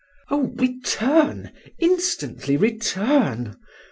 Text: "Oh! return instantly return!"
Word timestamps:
"Oh! 0.31 0.47
return 0.57 1.51
instantly 1.77 2.57
return!" 2.57 3.57